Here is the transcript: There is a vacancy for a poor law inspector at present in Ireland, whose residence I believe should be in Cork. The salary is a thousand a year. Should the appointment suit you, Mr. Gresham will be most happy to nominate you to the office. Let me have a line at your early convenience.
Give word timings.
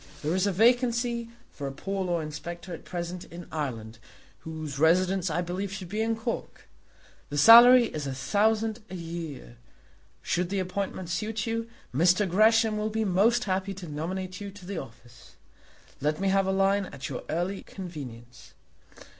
There 0.23 0.33
is 0.33 0.47
a 0.47 0.51
vacancy 0.51 1.29
for 1.51 1.67
a 1.67 1.71
poor 1.71 2.03
law 2.03 2.21
inspector 2.21 2.73
at 2.73 2.85
present 2.85 3.25
in 3.25 3.45
Ireland, 3.51 3.99
whose 4.39 4.79
residence 4.79 5.29
I 5.29 5.43
believe 5.43 5.71
should 5.71 5.89
be 5.89 6.01
in 6.01 6.15
Cork. 6.15 6.67
The 7.29 7.37
salary 7.37 7.83
is 7.85 8.07
a 8.07 8.15
thousand 8.15 8.79
a 8.89 8.95
year. 8.95 9.57
Should 10.23 10.49
the 10.49 10.57
appointment 10.57 11.09
suit 11.09 11.45
you, 11.45 11.69
Mr. 11.93 12.27
Gresham 12.27 12.79
will 12.79 12.89
be 12.89 13.05
most 13.05 13.43
happy 13.43 13.75
to 13.75 13.87
nominate 13.87 14.41
you 14.41 14.49
to 14.49 14.65
the 14.65 14.79
office. 14.81 15.35
Let 15.99 16.19
me 16.19 16.29
have 16.29 16.47
a 16.47 16.51
line 16.51 16.87
at 16.87 17.07
your 17.07 17.21
early 17.29 17.61
convenience. 17.61 18.55